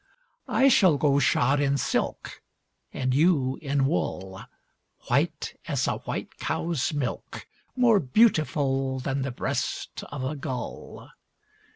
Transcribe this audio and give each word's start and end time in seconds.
I 0.47 0.67
shall 0.67 0.97
go 0.97 1.19
shod 1.19 1.59
in 1.59 1.77
silk, 1.77 2.41
And 2.91 3.13
you 3.13 3.59
in 3.61 3.85
wool, 3.85 4.41
White 5.09 5.55
as 5.67 5.87
a 5.87 5.97
white 5.97 6.39
cow's 6.39 6.91
milk, 6.91 7.45
More 7.75 7.99
beautiful 7.99 8.97
Than 8.99 9.21
the 9.21 9.29
breast 9.29 10.03
of 10.11 10.23
a 10.23 10.35
gull. 10.35 11.07